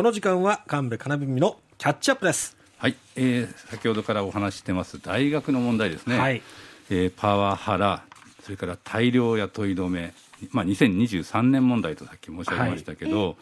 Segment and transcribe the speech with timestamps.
[0.00, 2.56] この時間は神戸かなびみのキャッチアップです。
[2.78, 6.40] はい、えー、先ほどからお話してます大学の問題ですね、はい、
[6.88, 8.02] えー、パワハラ
[8.42, 10.14] それから大量雇い止め、
[10.52, 13.36] まあ、2023年問題とさっき申し上げましたけど、はい、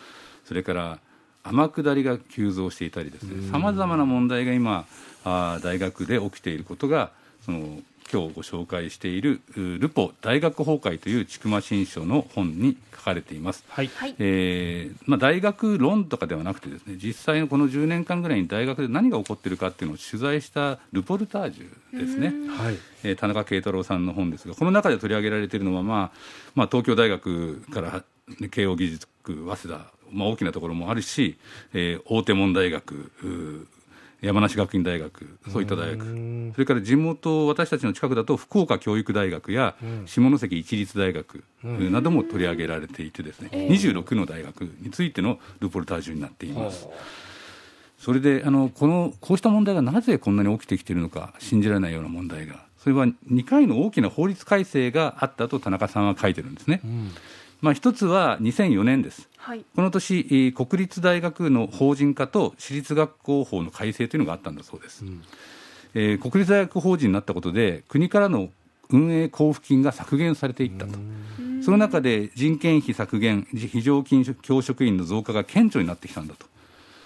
[0.46, 0.98] それから
[1.44, 3.48] 天下りが急増していたりですね。
[3.52, 4.84] さまざまな問題が今
[5.24, 7.12] あ大学で起きていることが
[7.46, 7.78] その
[8.10, 13.90] 今日ご紹介しているルポ大学崩壊という千曲新書の本に書かれています、はい。
[14.18, 22.78] えーまあ、大学論とかではなくてですね実際のこの10年間ぐらいに大学で何が起こっているかっていうのを取材したルポルタージュですね、はい。
[23.04, 26.18] えー、田中慶太郎さんの本ですがこの中で取り上げられているのは、まあ
[26.54, 28.02] まあ、東京大学から
[28.50, 31.38] 慶応義塾早稲田、まあ、大きなところもあるし、
[31.74, 33.66] えー、大手門大学
[34.20, 36.52] 山梨学院大学そういった大学。
[36.54, 43.50] それから地元私たちの近くだと福岡教育大学や下関一律大学なども取り上げられていてですね。
[43.52, 46.88] 26の大学についてのルポルタージュになっています。
[47.98, 56.80] それであのこのこうした問題がなぜこんなに起きてきているのか信じられないような問題がそれは2回の大きな法律改正があったと田中さんは書いてるんですね。
[56.84, 57.10] うん
[57.60, 65.22] まあ、一つは2004年です、はい、この年、国立大学の法人化と私立学校法の改正というのがあったんだそうです、うん、
[65.94, 68.50] えー、国立大学法人になったことで、国からの
[68.90, 70.98] 運営交付金が削減されていったと、
[71.62, 76.46] その中で人件費削減、非常勤教職員の増加が顕著になってきたんだと、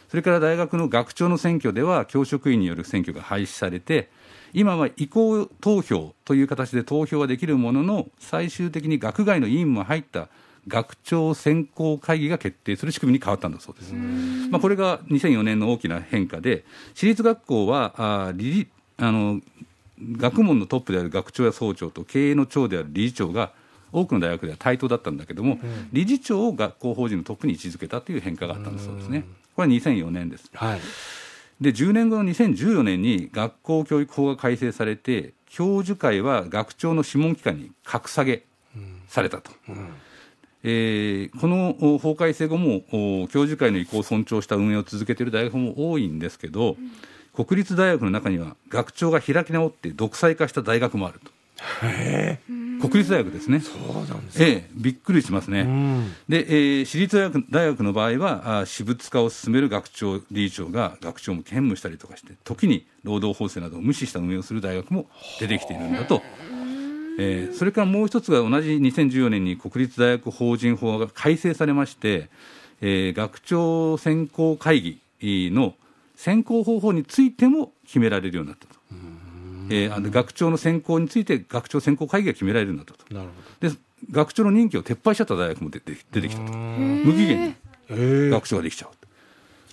[0.08, 4.10] それから大学の学長の選挙では、教職員による選挙が廃止されて、
[4.54, 10.28] 今は意向投票という形で投票はできるものの、最終的に学外の委員も入った
[10.68, 13.92] 学長選考会議が決定する仕組みに変わったんだそうです。
[13.94, 16.64] まあ、これが2004年の大きな変化で、
[16.94, 19.40] 私立学校はあ理あの
[20.00, 23.52] 学問のトップである学長や総長と経営の長である理事長が
[23.92, 29.24] 多くの大学では対等だったんだけども、うん、理事長を学校法人のトップに位置づけたという変化があったんだそうですね。
[29.54, 30.50] これは2004年です。
[30.54, 30.80] はい、
[31.60, 38.44] で10年後の2014年に学校教育法が改正されて教授会は学長の諮問機関に格下げ
[39.08, 39.50] されたと。
[39.68, 39.88] うん。
[40.64, 42.82] えー、この法改正後も
[43.28, 46.76] 教授会の意向を尊重した運営を続けている大学も多いんですけど、
[47.36, 51.30] うん、国立大学の中には学長が開き直って独裁化した大学もあると。
[52.82, 53.60] 国立大学ですね。
[53.60, 55.60] そうなんですええ、びっくりしますね。
[55.60, 65.06] うん、で、えー、私立大学大学の場合は、あ私物化を進める学長、理事長が学長も兼務したりとかして、時に労働法制などを無視した運営をする大学も
[65.38, 66.22] 出てきているんだと
[67.18, 72.30] えー、それからもう一つが同じ2014年に国立大学法人法が改正されまして、
[72.80, 75.74] えー、学長選考会議の
[76.16, 78.74] 選考方法についても決められるようになったと。
[79.70, 83.14] えー、あの学長の選考について学長選考会議が決められるようになったと。
[83.14, 83.76] なるほどで
[84.10, 86.52] 学長の任期を撤廃しちゃった大学も出て出てきたと。
[86.52, 87.56] 無期限
[87.90, 88.90] に学長ができちゃう。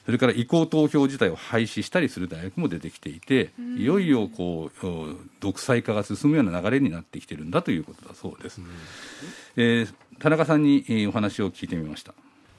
[0.05, 8.61] それから移行投票自体を廃止したりする大学も出てきていて、いよいよこう独裁化が進むような流れになってきてるんだということだそうです。
[9.55, 12.13] えー、田中さんに、えー、お話を聞いてみました。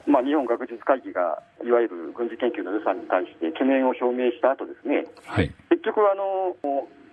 [0.07, 6.55] まあ、日本学術会議がいわゆる軍事研究の予算に対して懸念を表明した後ですね、はい、結局あの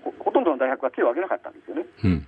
[0.03, 1.87] ほ、ほとんどの大学は手を挙げなかったんですよね。
[2.05, 2.27] うん、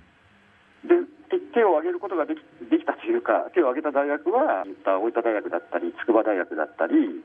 [0.87, 2.39] で手を挙げることができ
[2.69, 7.23] できたというか、手を挙げた大学は、大分大学だったり、筑波大学だったり、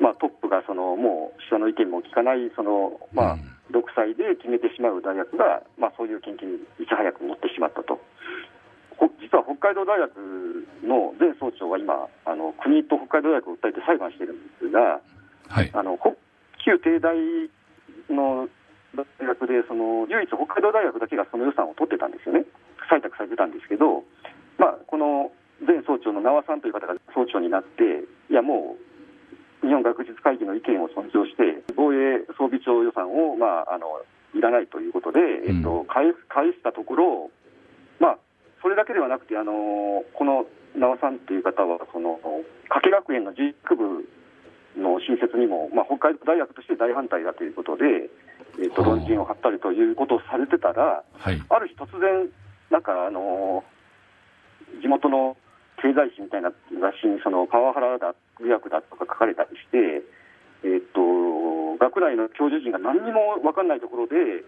[0.00, 3.38] まあ、トップがそのもう人の意見も聞かないその、まあ、
[3.70, 8.00] 独裁で決めてしまう大学が、まあ、そういう研究にいち早く持ってしまったと。
[9.20, 10.14] 実は北海道大学
[10.84, 15.00] の前総長は今、あの国と北海道大学を訴えて裁判しているんですが、
[15.48, 15.98] はい、あの
[16.64, 17.16] 旧帝大
[18.10, 18.48] の
[18.94, 22.44] 大学でその、唯一北海道大学だけがその予算を取ってたんですよね、
[22.90, 24.04] 採択されてたんですけど、
[24.58, 25.32] まあ、この
[25.66, 28.76] 前総長の名和さんという方が総長になって、いや、も
[29.62, 34.02] う日本学術会議の意見を尊重して、防衛装備庁予算を、まあ、あの
[34.34, 37.30] いらないということで、えっと、返返したところ、
[37.98, 38.18] まあ、
[38.60, 40.46] それだけではなくて、あのこの
[40.76, 42.20] 名和さんという方は、その
[42.68, 44.08] 加計学園の実育部
[44.76, 48.10] の新設にも、まあ、北海道大学として大反対だということで、
[48.60, 52.28] えっと、論陣を張ったりということをされてたら、はい、ある日突然、
[52.70, 53.64] なんか、あの
[54.82, 55.36] 地元の
[55.82, 56.54] 経済誌みたいな雑
[57.00, 60.02] 誌にそのパワハラだ、疑惑だとか書かれたりして、
[60.64, 64.44] えー、っと、学内の教授陣が何にも分かんないところで、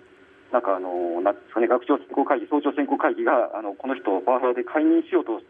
[0.52, 5.42] なんかあの、なんですかね、学長選考会議、総長選考会議が、あのこの人をパワハラで解任しようと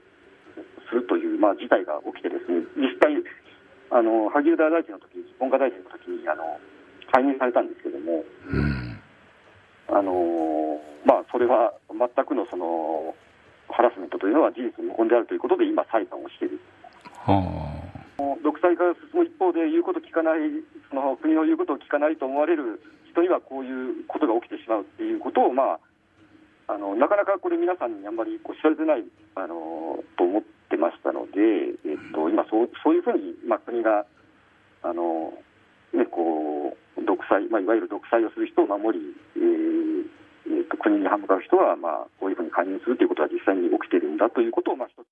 [0.89, 3.15] するという、まあ、事態が起きてですね、実際、
[3.91, 6.59] あの萩生田大臣の時文科大臣の時にあの
[7.17, 9.01] 解任されたんですけども、うん、
[9.89, 10.77] あの
[11.09, 13.15] まあ、それは全くのその
[13.73, 16.61] ハラスメントというのは事実無根であるということで、今、裁判をしている。
[17.25, 17.57] はあ
[18.43, 20.41] 独裁化が進む一方で、言うこと聞かない、
[20.91, 25.79] その国の言うことを聞かないと思われる人には、こういうことが起きてしまうっていうことを、ま
[26.69, 29.05] あ、あのなかなかこれ、皆さんにあんまりこう知られてない
[29.37, 34.05] あのと思ってましたので、えっと、今そうそういうふうに、まあ、国が
[34.83, 35.33] あの、
[35.95, 36.56] ね、こう独
[37.29, 39.05] 裁、まあ、いわゆる独裁をする人を守り、
[39.37, 40.07] えー
[40.47, 45.07] えーと、国に歯向かう人は、まあ、こういうふうに介入するということは実際に起きているんだということを、まあ、一つ。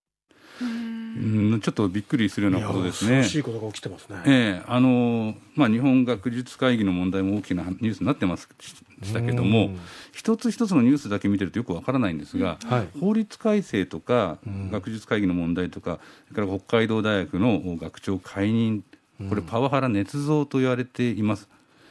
[0.60, 3.24] うんちょっとびっくりするようなことですね。
[3.24, 4.22] しいことが起きてますね。
[4.26, 8.48] ええあのまあ日本学術会議の問題も大きなニュースになってます
[9.02, 9.70] したけども、
[10.12, 14.38] 一つ一つのニュースだけ見てるとよくわからないんですが、はい、法律改正とか
[14.70, 18.84] 学術会議の問題とか、それから北海道大学の学長解任、
[19.28, 21.48] これパワハラ捏造と言われています。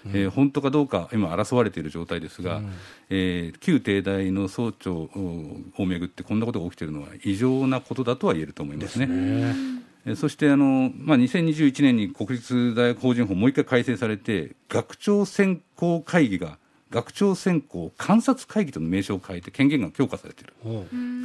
[0.08, 2.72] えー、本当かどうか今争われている状態ですが、うん、
[3.10, 9.54] えー、旧帝大の総長をめぐってこんなことが起きているのは異常なことだとは言えると思いますね。
[10.06, 16.58] すそしてあの、まあ、2021年に国立大学法人法もう一回改正されて学長選考会議が
[16.94, 20.54] 学長選考観察会議との名称を変えて権限が強化されている。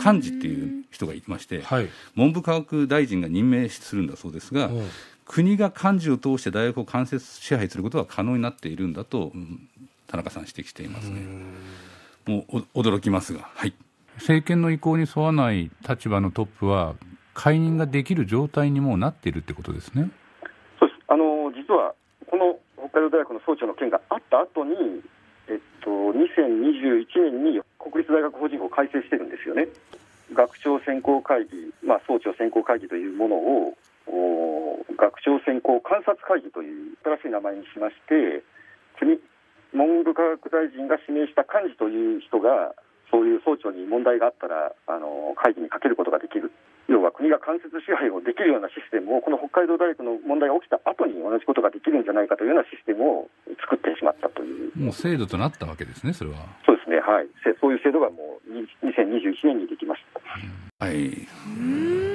[0.02, 4.70] 幹事っていう人がいまして、はい、文部科学大臣が任命するんだそうですが
[5.28, 9.68] 国が幹事を通して大学を間接支配することが可能になっているんだと、うん、
[10.06, 11.20] 田中さん指摘していますね。
[12.26, 13.74] もう驚きますが、はい、
[14.16, 16.94] 政権の意向に沿わない立場のトップは
[17.34, 20.10] 解任ができる状態にもなっているってことですね。
[20.80, 21.94] そうですあの実は
[22.26, 22.58] この
[22.88, 24.74] 北海道大学の総長の件があった後に、
[25.48, 29.68] えっと、2021年に国立大学法人法を改正してるんですよね。
[30.32, 33.74] 学長選考会議、まあ、総長選考会議というものを
[34.98, 38.42] 学長選考観察会議という新しい名前にしまして
[38.98, 39.20] 国
[39.72, 42.74] 文部科学大臣が指名した幹事という人が
[43.10, 46.52] そういう総長に問題があったらあの会議にかけることができる。
[46.88, 53.28] 要は国が間接支配をできるようなシステムをこの北海道大学の問題が起きた後に同じことができるんじゃないかというようなシステムを
[53.60, 54.72] 作ってしまったという。
[54.72, 56.36] もう制度となったわけですねそれは。
[56.64, 57.28] そうですねはい。
[57.60, 58.52] そういう制度がもう
[58.88, 60.20] 2021年にできました、
[60.84, 62.07] はい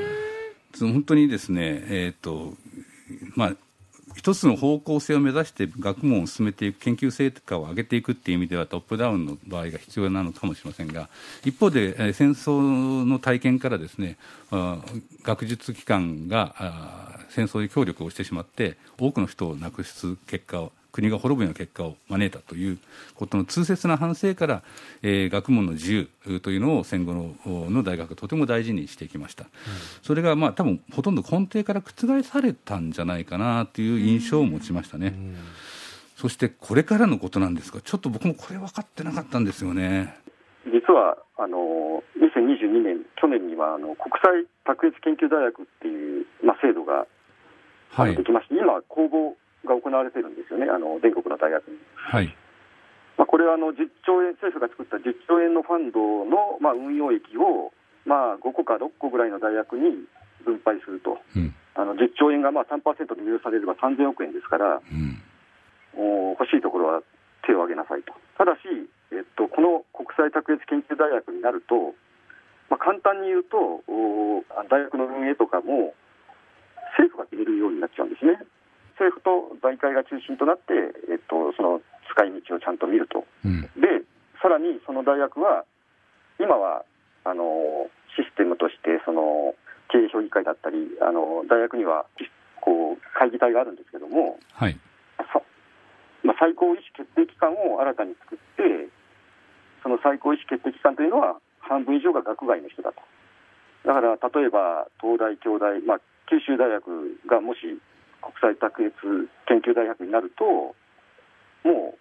[0.80, 2.54] 本当にですね、えーと
[3.36, 3.56] まあ、
[4.16, 11.10] 一つの方向性を目指して学問を進めていく研究成果を上げていくっていう意味ではトップダウンの場合が必要なのかもしれませんが
[11.44, 14.18] 一方で、え、戦争の体験からですね
[15.24, 22.78] 学術機関が戦争に協力をしてしまって多くの人を亡くす結果を国が滅ぶような結果を招いたという
[23.16, 24.62] ことの痛切な反省から、
[25.02, 27.36] えー、学問の自由というのを戦後の
[27.72, 29.50] の大学がとても大事にしてきました、うん、
[30.04, 35.36] それがまあ多分ほとんど根底から覆されたんじゃないかなという印象を持ちましたね、うん、
[36.16, 40.16] そしてこれからのことなんですがちょっと僕もこれ分かってなかったんですよね。
[40.66, 47.08] 実はあの2022年去年にはあの国際卓越研究大学っていう、まあ、制度が
[48.16, 49.34] できまして、はい、今公募
[49.68, 51.78] が行われてるんですよね、あの全国の大学に。
[51.96, 52.36] はい
[53.18, 57.72] まあ、これはあの10兆円、政府が作った10兆円のファンドの、まあ、運用益を、
[58.06, 60.06] まあ、5個か6個ぐらいの大学に
[60.44, 62.82] 分配すると、うん、あの10兆円がまあ3%
[63.16, 65.22] で利用されれば3000億円ですから、うん、
[65.96, 67.02] お欲しいところは
[67.46, 68.14] 手を挙げなさいと。
[68.38, 68.66] ただし、
[69.12, 71.94] えっと、この国際卓越研究大学になると、
[72.70, 75.94] まあ、簡単に言うとお、大学の運営とかも
[76.98, 78.42] 政府が決めるようになっちゃうんですね。
[79.00, 80.74] 政府と財界が中心となって、
[81.10, 81.82] えっと、その
[82.12, 84.06] 使い道をちゃんと見ると、うん、で
[84.42, 85.66] さらにその大学は、
[86.40, 86.86] 今は
[87.24, 89.56] あのシステムとしてその
[89.90, 92.06] 経営評議会だったり、あの大学には
[92.62, 94.78] こう会議体があるんですけども、はい。
[96.24, 98.88] まあ、最高意思決定機関を新たに作って、
[99.84, 103.04] その最高意思決定機関というのは、半分以上が学外の人だと。
[103.86, 106.00] だから例えば東大、京大、まあ、
[106.32, 107.60] 九州大学がもし
[108.24, 108.94] 国際卓越
[109.48, 110.76] 研究大学になると、
[111.68, 111.96] も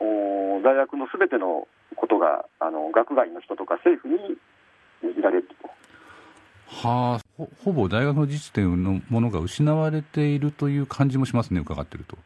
[0.00, 1.66] う大学のすべての
[1.96, 4.38] ことがあの学外の人とか政府に
[5.18, 5.68] いられると。
[6.66, 12.16] はあほ、ほぼ大学の自治点のものが失われているという感じもしますね、伺ってると。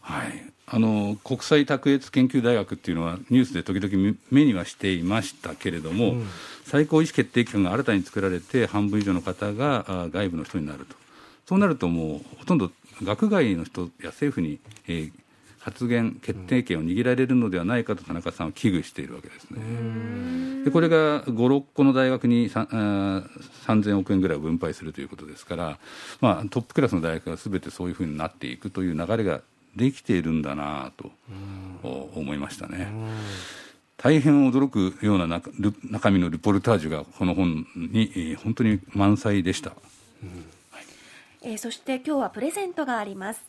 [0.00, 6.26] はい、あの国際卓越研究大学っていうのはニュースで時々目にはしていましたけれども、うん、
[6.64, 10.94] 最高意思決定機関が新たに作られて半分以上の方が外部の人になると
[11.46, 12.70] そうなるともうほとんど
[13.02, 15.12] 学外の人や政府に、えー、
[15.60, 20.64] 発言、決定権を握られるのではないかと田中さんは危惧しているわけですね。
[20.64, 25.78] でこれが5、6個の大学に3000億円ぐらいを分配するということですから、
[26.20, 29.40] まあ、トップクラスの大学がすべてそういうふうになっていくという流れが
[29.76, 31.12] できているんだなと
[31.82, 32.90] 思いましたね。
[33.98, 39.72] 大変驚くような中身のリポルタージュがこの本に本当に満載でした。
[40.22, 40.55] うん
[41.46, 43.40] えー、そして今日はプレゼントがあります、